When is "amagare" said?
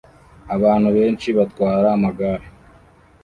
1.97-2.45